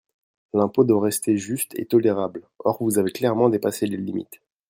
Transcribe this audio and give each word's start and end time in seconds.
L’impôt 0.55 0.83
doit 0.83 0.99
rester 0.99 1.37
juste 1.37 1.77
et 1.77 1.85
tolérable, 1.85 2.41
or 2.57 2.81
vous 2.81 2.97
avez 2.97 3.11
clairement 3.11 3.49
dépassé 3.49 3.85
les 3.85 3.97
limites. 3.97 4.41